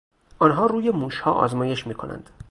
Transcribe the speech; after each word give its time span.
آنها 0.39 0.65
روی 0.65 0.89
موشها 0.91 1.31
آزمایش 1.31 1.87
می 1.87 1.93
کنند. 1.93 2.29